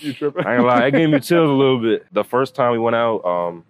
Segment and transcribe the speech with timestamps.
[0.00, 0.46] You tripping?
[0.46, 2.06] I ain't gonna lie, it gave me chills a little bit.
[2.12, 3.64] The first time we went out, um,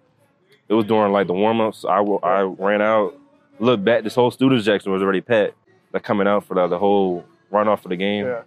[0.67, 1.85] it was during like the warm ups.
[1.85, 3.17] I, I ran out,
[3.59, 5.55] looked back, this whole student section was already packed.
[5.93, 8.25] Like coming out for the, the whole run off of the game.
[8.25, 8.43] Yeah.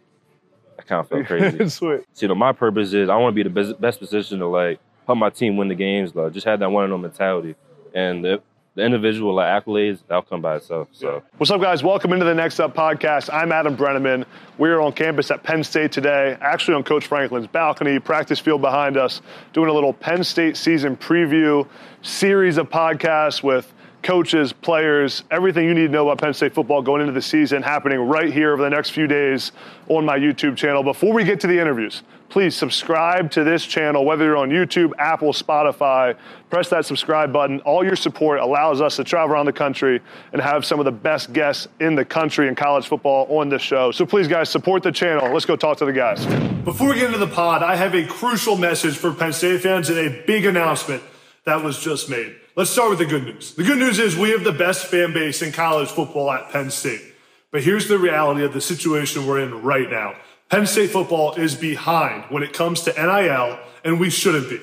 [0.78, 1.68] I kind of felt crazy.
[1.68, 2.00] Sweet.
[2.16, 4.80] You know, my purpose is I want to be the best, best position to like
[5.06, 6.14] help my team win the games.
[6.14, 7.54] Like, just have that one and one mentality,
[7.94, 8.42] and the,
[8.74, 10.88] the individual accolades that'll come by itself.
[10.92, 11.22] So.
[11.36, 11.82] What's up, guys?
[11.84, 13.32] Welcome into the Next Up podcast.
[13.32, 14.24] I'm Adam Breneman.
[14.58, 18.96] We're on campus at Penn State today, actually on Coach Franklin's balcony, practice field behind
[18.96, 21.68] us, doing a little Penn State season preview
[22.02, 26.82] series of podcasts with coaches, players, everything you need to know about Penn State football
[26.82, 29.52] going into the season happening right here over the next few days
[29.88, 30.82] on my YouTube channel.
[30.82, 34.92] Before we get to the interviews, please subscribe to this channel, whether you're on YouTube,
[34.98, 36.16] Apple, Spotify.
[36.50, 37.60] Press that subscribe button.
[37.60, 40.00] All your support allows us to travel around the country
[40.32, 43.62] and have some of the best guests in the country in college football on this
[43.62, 43.90] show.
[43.90, 45.32] So please, guys, support the channel.
[45.32, 46.24] Let's go talk to the guys.
[46.64, 49.90] Before we get into the pod, I have a crucial message for Penn State fans
[49.90, 51.02] and a big announcement
[51.44, 52.34] that was just made.
[52.56, 53.54] Let's start with the good news.
[53.54, 56.70] The good news is we have the best fan base in college football at Penn
[56.70, 57.02] State.
[57.50, 60.14] But here's the reality of the situation we're in right now.
[60.50, 64.60] Penn State football is behind when it comes to NIL, and we shouldn't be.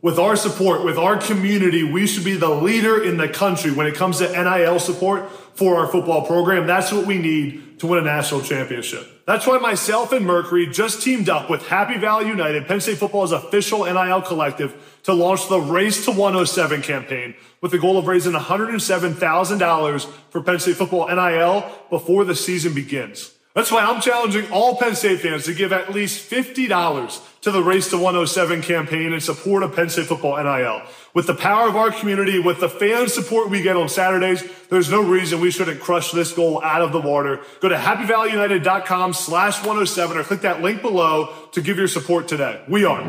[0.00, 3.86] With our support, with our community, we should be the leader in the country when
[3.86, 6.66] it comes to NIL support for our football program.
[6.66, 9.24] That's what we need to win a national championship.
[9.26, 13.32] That's why myself and Mercury just teamed up with Happy Valley United, Penn State football's
[13.32, 18.32] official NIL collective, to launch the Race to 107 campaign with the goal of raising
[18.32, 23.33] $107,000 for Penn State football NIL before the season begins.
[23.54, 27.62] That's why I'm challenging all Penn State fans to give at least $50 to the
[27.62, 30.82] Race to 107 campaign in support of Penn State football NIL.
[31.14, 34.90] With the power of our community, with the fan support we get on Saturdays, there's
[34.90, 37.42] no reason we shouldn't crush this goal out of the water.
[37.60, 42.60] Go to happyvalleyunited.com slash 107 or click that link below to give your support today.
[42.68, 43.04] We are.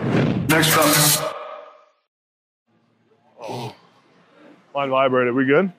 [0.46, 1.36] Next up.
[3.42, 3.76] Oh.
[4.76, 5.34] Line vibrated.
[5.34, 5.74] We good?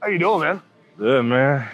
[0.00, 0.62] How you doing, man?
[0.96, 1.68] Good man.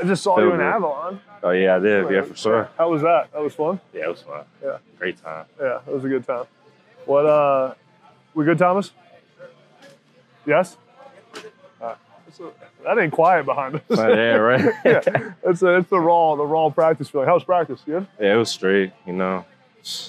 [0.00, 0.66] I just saw Feel you in good.
[0.66, 1.20] Avalon.
[1.42, 2.10] Oh yeah, I did.
[2.10, 2.68] Yeah, for sure.
[2.76, 3.32] How was that?
[3.32, 3.80] That was fun.
[3.92, 4.44] Yeah, it was fun.
[4.62, 4.78] Yeah.
[4.98, 5.46] Great time.
[5.60, 6.44] Yeah, it was a good time.
[7.06, 7.26] What?
[7.26, 7.74] uh
[8.34, 8.90] We good, Thomas?
[10.46, 10.76] Yes.
[11.80, 11.94] Uh,
[12.40, 13.82] a- that ain't quiet behind us.
[13.90, 14.60] Oh, yeah, right.
[14.84, 17.26] yeah, it's a, it's the raw the raw practice feeling.
[17.28, 17.80] How's practice?
[17.86, 18.06] Good.
[18.20, 18.92] Yeah, it was straight.
[19.06, 19.53] You know, just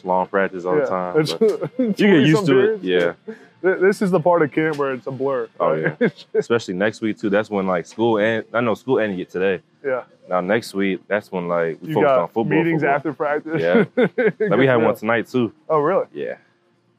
[0.04, 0.86] long practice all yeah.
[0.86, 1.70] the time.
[1.80, 2.84] You get used to it.
[2.84, 3.14] Yeah.
[3.62, 5.48] This is the part of camp where it's a blur.
[5.60, 5.96] Oh yeah.
[6.34, 7.30] Especially next week too.
[7.30, 9.62] That's when like school and I know school ended today.
[9.84, 10.04] yeah.
[10.30, 12.44] Now next week, that's when like we You focus on football.
[12.46, 12.96] meetings football.
[12.96, 13.62] after practice.
[13.62, 13.86] Yeah.
[14.50, 15.52] Like we had one tonight too.
[15.70, 16.06] Oh really?
[16.14, 16.36] Yeah.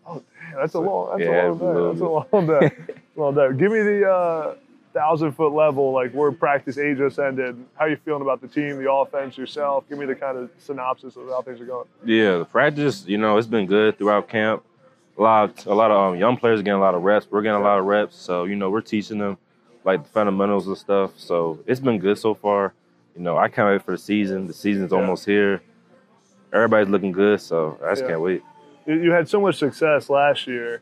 [0.08, 0.20] Yeah,
[0.60, 1.18] that's a long.
[1.18, 1.88] That's Yeah, a long day.
[1.88, 2.04] That's a
[2.36, 2.70] long day.
[3.16, 3.48] long day.
[3.58, 4.54] Give me the uh,
[4.96, 7.54] thousand foot level, like where practice A just ended.
[7.74, 9.84] How you feeling about the team, the offense, yourself?
[9.90, 11.86] Give me the kind of synopsis of how things are going.
[12.04, 14.64] Yeah, the practice, you know, it's been good throughout camp.
[15.18, 17.26] A lot, a lot of um, young players getting a lot of reps.
[17.30, 19.36] We're getting a lot of reps, so you know, we're teaching them
[19.84, 21.12] like the fundamentals and stuff.
[21.18, 22.72] So it's been good so far.
[23.14, 24.46] You know, I can't wait for the season.
[24.46, 24.98] The season's Yeah.
[24.98, 25.60] almost here.
[26.52, 28.08] Everybody's looking good, so I just Yeah.
[28.08, 28.42] can't wait.
[28.86, 30.80] You, you had so much success last year,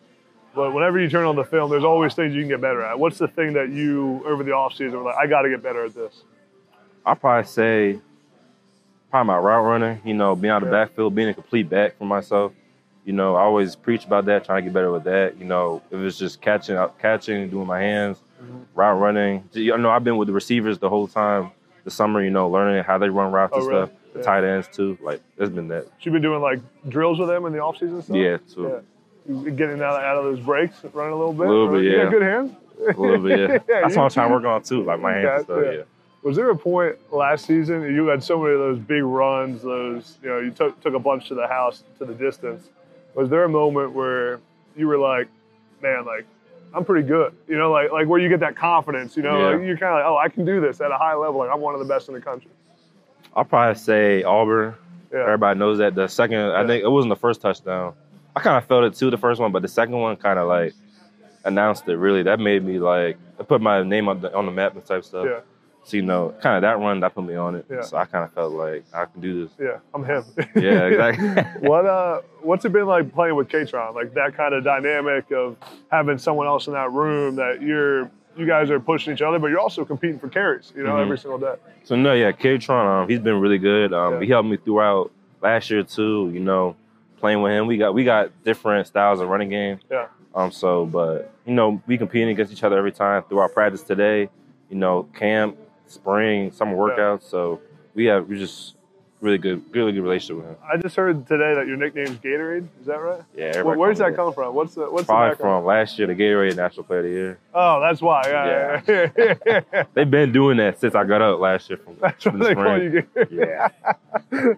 [0.55, 2.99] but whenever you turn on the film, there's always things you can get better at.
[2.99, 5.85] What's the thing that you over the offseason were like, I got to get better
[5.85, 6.23] at this?
[7.07, 8.01] I'll probably say
[9.11, 10.85] probably my route running, you know, being out of the Yeah.
[10.85, 12.53] backfield, being a complete back for myself.
[13.05, 15.37] You know, I always preach about that, trying to get better with that.
[15.39, 18.59] You know, if it's just catching, catching, doing my hands, Mm-hmm.
[18.75, 19.49] route running.
[19.53, 21.51] You know, I've been with the receivers the whole time,
[21.85, 22.23] the summer.
[22.23, 23.87] You know, learning how they run routes Oh, and really?
[23.87, 23.99] stuff.
[24.13, 24.25] The Yeah.
[24.25, 24.99] tight ends too.
[25.03, 25.87] Like it's been that.
[26.01, 28.17] You've been doing like drills with them in the offseason and stuff?
[28.17, 28.63] Yeah, too.
[28.65, 28.81] Yeah.
[29.29, 31.47] You getting out, out of those breaks, running a little bit?
[31.47, 32.11] A little bit, You got yeah.
[32.11, 32.53] good hands?
[32.81, 33.59] A little bit, yeah.
[33.83, 35.63] That's what I'm trying to work on too, like my hands and stuff.
[35.65, 35.71] yeah.
[35.73, 35.83] Yeah.
[36.23, 40.17] Was there a point last season you had so many of those big runs, those
[40.23, 42.69] you know you took took a bunch to the house to the distance?
[43.15, 44.41] Was there a moment where
[44.77, 45.29] you were like,
[45.83, 46.27] man, like
[46.73, 49.57] I'm pretty good, you know, like like where you get that confidence, you know, Yeah.
[49.57, 51.51] like, you're kind of like, oh, I can do this at a high level, like
[51.53, 52.51] I'm one of the best in the country.
[53.37, 54.75] I'll probably say Auburn.
[55.13, 55.95] Yeah, Everybody knows that.
[55.95, 56.61] The second, Yeah.
[56.61, 57.93] I think it wasn't the first touchdown.
[58.37, 60.49] I kind of felt it too, the first one, but the second one kind of
[60.49, 60.75] like
[61.45, 61.97] announced it.
[61.97, 63.17] Really, that made me like
[63.49, 65.27] put my name on the on the map and type stuff.
[65.29, 65.41] yeah,
[65.85, 67.67] So you know, kind of that run that put me on it.
[67.71, 67.83] Yeah.
[67.83, 69.53] So I kind of felt like I can do this.
[69.61, 70.25] yeah, I'm him.
[70.57, 71.29] Yeah, exactly.
[71.69, 73.95] What uh, what's it been like playing with Kaytron?
[73.95, 75.57] Like that kind of dynamic of
[75.91, 79.47] having someone else in that room that you're, you guys are pushing each other, but
[79.49, 81.03] you're also competing for carries, you know, Mhm.
[81.03, 81.55] every single day.
[81.85, 83.93] so no, yeah, Kaytron, um, he's been really good.
[83.93, 84.21] Um, Yeah.
[84.21, 86.31] He helped me throughout last year too.
[86.35, 86.75] You know,
[87.25, 89.81] playing with him, we got we got different styles of running game.
[89.91, 90.09] Yeah.
[90.35, 90.53] Um.
[90.53, 94.29] So, but you know, we competing against each other every time through our practice today.
[94.69, 95.57] You know, camp,
[95.87, 96.95] spring, summer Yeah.
[96.95, 97.23] workouts.
[97.23, 97.63] So
[97.95, 98.77] we have we just
[99.25, 100.57] really good, really good relationship with him.
[100.71, 102.69] I just heard today that your nickname's Gatorade.
[102.81, 103.23] Is that right?
[103.35, 104.55] Yeah, Where, where's that come from?
[104.55, 107.39] What's the what's Probably the from last year, the Gatorade National Player of the Year.
[107.55, 108.23] Oh, that's why.
[108.27, 109.11] Yeah, yeah.
[109.17, 109.85] yeah, yeah.
[109.95, 111.79] They've been doing that since I got up last year.
[111.79, 112.93] From, That's from the spring.
[112.93, 113.07] you.
[113.31, 113.69] Yeah.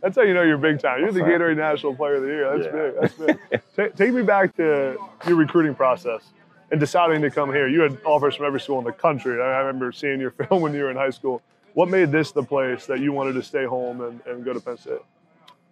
[0.00, 1.00] That's how you know you're big time.
[1.00, 2.58] You're the Gatorade National Player of the Year.
[2.58, 3.18] That's big.
[3.18, 3.62] That's big.
[3.90, 4.96] Ta- take me back to
[5.26, 6.22] your recruiting process
[6.70, 7.66] and deciding to come here.
[7.66, 9.42] You had offers from every school in the country.
[9.42, 11.42] I remember seeing your film when you were in high school.
[11.74, 14.60] What made this the place that you wanted to stay home and, and go to
[14.60, 14.98] Penn State?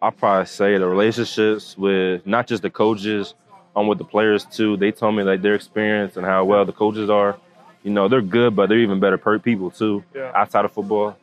[0.00, 3.34] I'll probably say the relationships with not just the coaches,
[3.74, 4.76] um, with the players too.
[4.76, 7.38] They told me like their experience and how well the coaches are.
[7.82, 10.32] You know, they're good, but they're even better per people too, Yeah.
[10.34, 11.16] outside of football.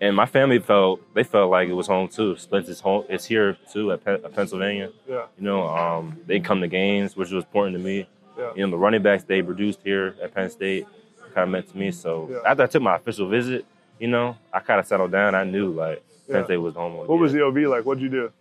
[0.00, 2.36] And my family felt they felt like it was home too.
[2.36, 3.04] Spencer's home.
[3.08, 4.90] It's here too at, at Pennsylvania.
[5.08, 8.08] Yeah, You know, um, they come to games, which was important to me.
[8.38, 10.86] yeah, You know, the running backs they produced here at Penn State
[11.34, 11.92] kind of meant to me.
[11.92, 12.38] So Yeah.
[12.50, 13.64] after I took my official visit,
[14.02, 15.36] you know, I kind of settled down.
[15.36, 16.44] I knew like Yeah.
[16.44, 16.96] State was home.
[16.96, 17.84] What was the OV like?
[17.84, 18.32] What'd you do?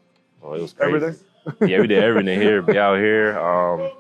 [0.44, 0.96] Oh, it was crazy.
[0.96, 1.26] Everything?
[1.70, 2.62] yeah, we did everything here.
[2.64, 3.92] Be out here, um,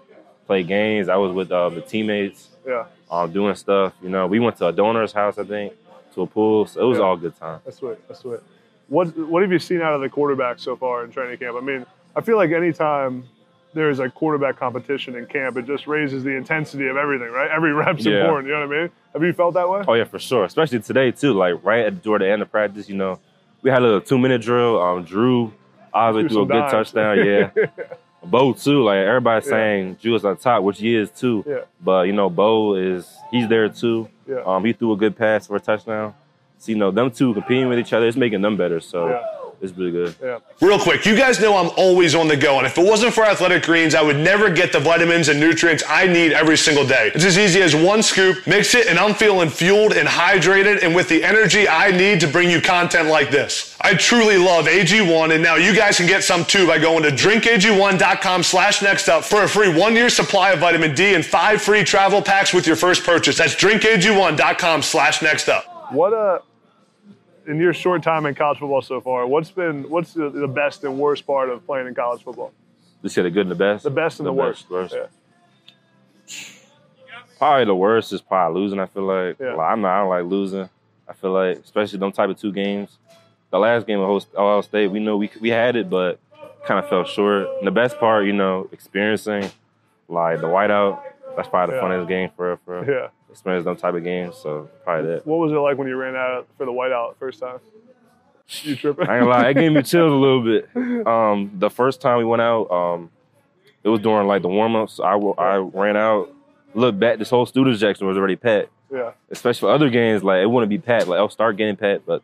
[0.47, 1.07] play games.
[1.07, 3.93] I was with uh, the teammates, Yeah, um, doing stuff.
[4.01, 5.73] You know, we went to a donor's house, I think,
[6.15, 6.65] to a pool.
[6.65, 7.03] So it was Yeah.
[7.05, 7.59] all good time.
[7.63, 7.97] that's sweet.
[8.07, 8.39] That's sweet.
[8.87, 11.57] What What have you seen out of the quarterback so far in training camp?
[11.57, 11.85] I mean,
[12.15, 13.23] I feel like anytime
[13.73, 17.49] there's a quarterback competition in camp, it just raises the intensity of everything, right?
[17.49, 18.21] Every rep's Yeah.
[18.21, 18.47] important.
[18.47, 18.89] You know what I mean?
[19.13, 19.83] Have you felt that way?
[19.87, 20.43] Oh yeah, for sure.
[20.45, 21.33] Especially today too.
[21.33, 23.19] Like right at toward the end of practice, you know,
[23.61, 24.81] we had a little two minute drill.
[24.81, 25.53] Um, Drew
[25.93, 26.91] obviously Threw threw a good dimes.
[26.91, 27.25] touchdown.
[27.25, 27.49] Yeah.
[28.23, 28.83] Beau too.
[28.83, 29.51] Like everybody's Yeah.
[29.55, 31.43] saying, Drew is on top, which he is too.
[31.47, 31.59] Yeah.
[31.83, 34.09] But you know, Beau is he's there too.
[34.27, 34.41] Yeah.
[34.45, 36.13] Um, he threw a good pass for a touchdown.
[36.59, 38.79] So you know, them two competing with each other, it's making them better.
[38.79, 39.23] So Yeah.
[39.61, 40.15] It's really good.
[40.21, 40.39] Yeah.
[40.59, 43.23] Real quick, you guys know I'm always on the go, and if it wasn't for
[43.23, 47.11] Athletic Greens, I would never get the vitamins and nutrients I need every single day.
[47.13, 50.95] It's as easy as one scoop, mix it, and I'm feeling fueled and hydrated and
[50.95, 53.77] with the energy I need to bring you content like this.
[53.81, 57.09] I truly love AG1, and now you guys can get some too by going to
[57.09, 61.83] drinkag1.com slash next up for a free one-year supply of vitamin D and five free
[61.83, 63.37] travel packs with your first purchase.
[63.37, 65.91] That's drinkag1.com slash next up.
[65.91, 66.39] What uh
[67.47, 70.83] in your short time in college football so far, what's been what's the, the best
[70.83, 72.51] and worst part of playing in college football?
[73.01, 73.83] You said the good and the best.
[73.83, 74.63] The best and the, worst.
[74.69, 74.95] best, worst.
[74.95, 75.05] Yeah.
[77.37, 78.79] Probably the worst is probably losing.
[78.79, 79.37] I feel like.
[79.39, 79.53] Yeah.
[79.55, 79.95] Like, I'm not.
[79.95, 80.69] I don't like losing.
[81.07, 82.97] I feel like, especially them type of two games.
[83.49, 86.19] The last game of Ohio- Ohio State, we know we we had it, but
[86.65, 87.47] kind of fell short.
[87.57, 89.49] And the best part, you know, experiencing
[90.07, 91.01] like the whiteout.
[91.35, 91.87] That's probably the Yeah.
[91.87, 93.07] funnest game for for Yeah.
[93.31, 94.35] Experience them type of games.
[94.37, 95.25] So probably that.
[95.25, 97.59] What was it like when you ran out for the whiteout first time?
[98.63, 99.07] You tripping?
[99.07, 101.07] I ain't gonna lie, it gave me chills a little bit.
[101.07, 103.09] Um, the first time we went out, um,
[103.83, 104.99] it was during like the warm ups.
[104.99, 106.29] I, I ran out,
[106.73, 108.69] looked back, this whole student section was already packed.
[108.91, 109.11] yeah.
[109.29, 111.07] Especially for other games, like it wouldn't be packed.
[111.07, 112.21] Like I'll start getting packed, but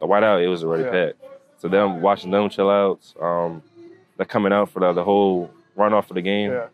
[0.00, 0.90] the whiteout it was already Yeah.
[0.90, 1.24] packed.
[1.58, 3.62] So them watching them chill out, um,
[4.16, 6.50] they're coming out for the, the whole run off of the game.
[6.50, 6.66] Yeah.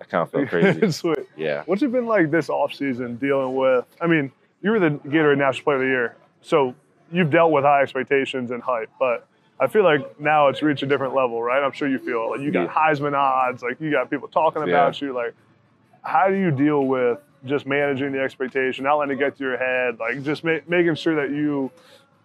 [0.00, 0.90] I kind of feel crazy.
[0.90, 1.18] Sweet.
[1.36, 1.62] yeah.
[1.66, 3.84] What's it been like this offseason dealing with?
[4.00, 4.30] I mean,
[4.62, 6.74] you were the Gatorade National Player of the Year, so
[7.12, 9.26] you've dealt with high expectations and hype, but
[9.60, 11.62] I feel like now it's reached a different level, right?
[11.62, 12.72] I'm sure you feel like you got Yeah.
[12.74, 15.12] Heisman odds, like you got people talking about you.
[15.12, 15.34] Like,
[16.02, 19.56] how do you deal with just managing the expectation, not letting it get to your
[19.56, 21.70] head, like just ma- making sure that you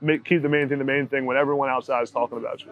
[0.01, 2.71] make, keep the main thing the main thing when everyone outside is talking about you?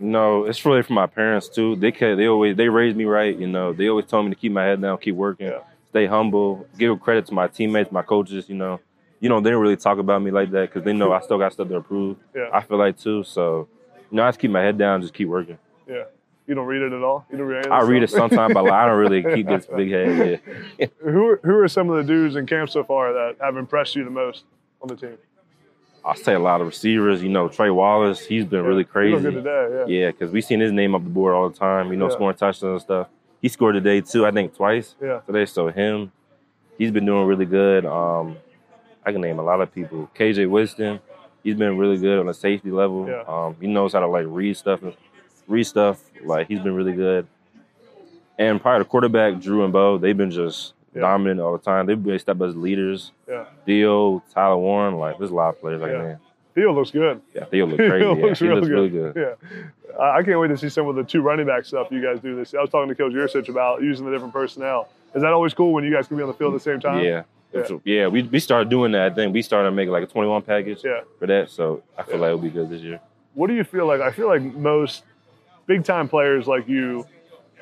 [0.00, 1.74] No, it's really for my parents too.
[1.76, 3.36] They they always they raised me right.
[3.36, 5.60] You know, they always told me to keep my head down, keep working, Yeah.
[5.90, 8.48] stay humble, give credit to my teammates, my coaches.
[8.48, 8.80] You know,
[9.20, 11.38] you know they didn't really talk about me like that because they know I still
[11.38, 12.16] got stuff to improve.
[12.34, 12.48] Yeah.
[12.52, 13.24] I feel like too.
[13.24, 13.68] So,
[14.10, 15.58] you know, I just keep my head down, just keep working.
[15.88, 16.04] Yeah.
[16.46, 17.26] You don't read it at all.
[17.30, 17.66] You don't read.
[17.66, 20.40] of I read it sometimes, but like, I don't really keep this big head.
[20.78, 20.86] Yeah.
[21.02, 23.96] Who are, who are some of the dudes in camp so far that have impressed
[23.96, 24.44] you the most
[24.80, 25.18] on the team?
[26.08, 27.22] I'll say a lot of receivers.
[27.22, 29.22] You know, Trey Wallace, he's been really crazy.
[29.22, 29.68] today.
[29.70, 29.84] Yeah.
[29.86, 31.90] Yeah, because we seen his name up the board all the time.
[31.90, 32.14] You know, Yeah.
[32.14, 33.08] scoring touchdowns and stuff.
[33.42, 34.24] He scored today too.
[34.26, 34.94] I think twice.
[35.02, 35.20] Yeah.
[35.26, 35.44] today.
[35.44, 36.10] So him,
[36.78, 37.84] he's been doing really good.
[37.84, 38.36] Um,
[39.04, 40.10] I can name a lot of people.
[40.14, 40.98] KJ Winston,
[41.44, 43.06] he's been really good on the safety level.
[43.06, 43.22] Yeah.
[43.28, 44.94] Um, he knows how to like read stuff and
[45.46, 46.02] read stuff.
[46.24, 47.26] Like he's been really good.
[48.38, 51.02] And prior to quarterback, Drew and Beau, they've been just Yeah.
[51.06, 51.86] dominant all the time.
[51.86, 53.12] They've been step as leaders.
[53.28, 53.44] Yeah.
[53.64, 56.02] Theo, Tyler Warren, like there's a lot of players like Yeah.
[56.02, 56.18] that.
[56.54, 57.20] Theo looks good.
[57.34, 57.98] Yeah, Theo looks crazy.
[58.04, 58.74] Theo yeah, looks he real looks good.
[58.74, 59.12] really good.
[59.16, 60.00] Yeah.
[60.00, 62.34] I can't wait to see some of the two running back stuff you guys do
[62.36, 62.52] this.
[62.52, 62.60] Year.
[62.60, 64.88] I was talking to Coach Yurcich about using the different personnel.
[65.14, 66.80] Is that always cool when you guys can be on the field at the same
[66.80, 67.02] time?
[67.04, 67.22] Yeah.
[67.52, 67.62] Yeah.
[67.84, 69.12] Yeah, we, we started doing that.
[69.12, 71.00] I think we started making like a 21 package Yeah.
[71.18, 71.48] for that.
[71.50, 73.00] So I feel like it'll be good this year.
[73.34, 74.00] What do you feel like?
[74.02, 75.04] I feel like most
[75.66, 77.06] big time players like you,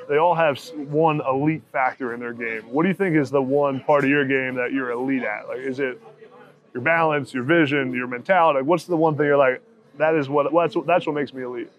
[0.09, 2.63] they all have one elite factor in their game.
[2.71, 5.49] What do you think is the one part of your game that you're elite at?
[5.49, 6.01] Like, is it
[6.75, 8.59] your balance, your vision, your mentality?
[8.61, 9.63] Like, what's the one thing you're like,
[9.99, 11.71] that is what well, that's, what- that's what makes me elite.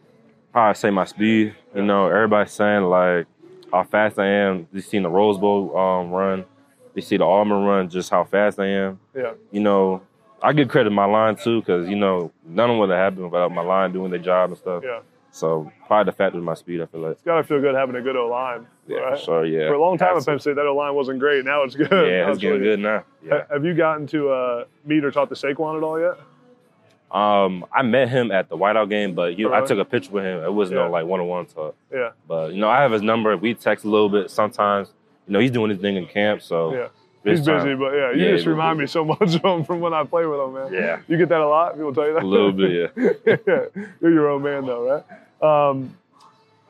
[0.54, 1.56] Probably say my speed.
[1.76, 3.28] You know, everybody's saying like
[3.72, 4.68] how fast I am.
[4.74, 6.46] They seen the Rose Bowl um, run.
[6.96, 9.00] They see the Auburn run, just how fast I am.
[9.16, 10.02] Yeah, You know,
[10.42, 13.52] I give credit to my line too, because you know none of what happened without
[13.52, 14.84] my line doing their job and stuff.
[14.84, 15.00] yeah.
[15.32, 16.82] So probably the factor of my speed.
[16.82, 17.12] I feel like.
[17.14, 18.66] It's gotta feel good having a good O line.
[18.88, 19.18] Yeah, right?
[19.20, 19.46] for sure.
[19.46, 19.68] Yeah.
[19.68, 20.40] For a long time at Penn.
[20.40, 21.46] State, that O line wasn't great.
[21.46, 21.90] Now it's good.
[21.92, 23.04] Yeah, it's getting good now.
[23.24, 23.44] Yeah.
[23.52, 26.18] Have you gotten to uh, meet or talk to Saquon at all yet?
[27.12, 30.26] Um, I met him at the Whiteout game, but you, I took a picture with
[30.26, 30.44] him.
[30.44, 30.78] It was Yeah.
[30.78, 31.76] no like one on one talk.
[31.92, 33.36] Yeah, But you know, I have his number.
[33.38, 34.92] We text a little bit sometimes.
[35.26, 36.88] You know, he's doing his thing in camp, so yeah.
[37.30, 39.80] He's time- busy, but yeah, you Yeah, just remind me so much of him from
[39.80, 40.74] when I play with him, man.
[40.74, 41.00] Yeah.
[41.08, 41.76] You get that a lot?
[41.76, 42.24] People tell you that?
[42.24, 42.72] a little bit.
[42.96, 43.14] Yeah.
[43.48, 43.84] yeah.
[44.02, 45.04] You're your own man, though,
[45.42, 45.70] right?
[45.70, 45.96] Um,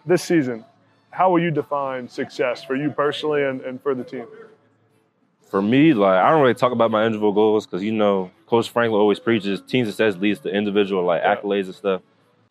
[0.05, 0.63] this season,
[1.11, 4.25] how will you define success for you personally and, and for the team?
[5.49, 8.69] For me, like I don't really talk about my individual goals because you know, Coach
[8.69, 11.35] Franklin always preaches team success leads to individual like Yeah.
[11.35, 12.01] accolades and stuff.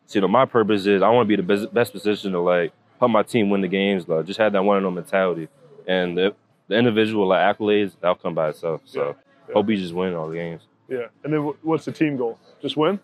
[0.07, 2.39] So you know, my purpose is I want to be the best, best position to
[2.39, 4.07] like help my team win the games.
[4.07, 5.47] Like just have that one and one mentality,
[5.87, 6.33] and the,
[6.67, 8.81] the individual like accolades that'll come by itself.
[8.85, 9.13] So Yeah.
[9.47, 9.53] Yeah.
[9.53, 10.61] hope we just win all the games.
[10.89, 11.07] Yeah.
[11.23, 12.37] And then what's the team goal?
[12.61, 12.99] Just win?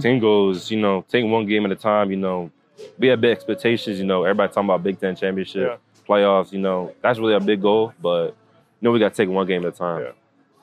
[0.00, 2.50] team goals, you know, take one game at a time, you know,
[2.98, 6.92] we have big expectations, you know, everybody talking about Big Ten championship, playoffs, you know,
[7.00, 8.34] that's really a big goal, but you
[8.82, 10.02] know we gotta take one game at a time.
[10.02, 10.10] Yeah.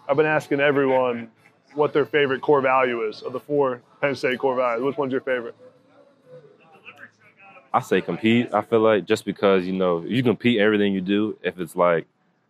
[0.07, 1.31] I've been asking everyone
[1.73, 4.83] what their favorite core value is of the four Penn State core values.
[4.83, 5.55] Which one's your favorite?
[7.73, 8.53] I say compete.
[8.53, 12.05] I feel like just because, you know, you compete everything you do, if it's like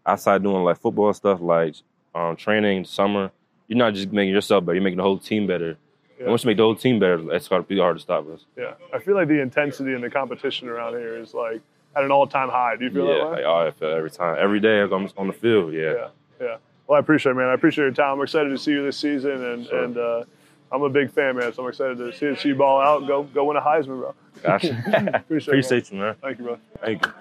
[0.05, 1.75] outside doing like football stuff like
[2.15, 3.31] um, training, summer,
[3.67, 5.77] you're not just making yourself better, you're making the whole team better.
[6.17, 6.25] Yeah.
[6.25, 8.27] And once you make the whole team better, it's hard to be hard to stop
[8.29, 8.45] us.
[8.57, 8.73] Yeah.
[8.93, 11.61] I feel like the intensity and the competition around here is like
[11.95, 12.75] at an all time high.
[12.75, 13.31] Do you feel yeah, that way?
[13.31, 14.37] like, oh, I feel every time.
[14.39, 15.81] Every day I'm on the field, yeah.
[15.81, 16.07] Yeah,
[16.41, 16.57] yeah.
[16.87, 17.47] Well, I appreciate it, man.
[17.47, 18.17] I appreciate your time.
[18.17, 19.83] I'm excited to see you this season, and Sure.
[19.83, 20.23] and uh,
[20.71, 21.53] I'm a big fan, man.
[21.53, 23.07] So I'm excited to see, see you ball out.
[23.07, 24.13] Go go win a Heisman, bro.
[24.41, 24.69] Gotcha.
[25.15, 25.15] Appreciate it, man.
[25.15, 26.15] Appreciate you, man.
[26.21, 26.57] Thank you, bro.
[26.81, 27.13] Thank you.